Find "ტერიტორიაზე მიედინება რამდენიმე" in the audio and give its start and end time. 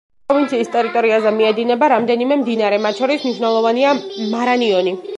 0.75-2.39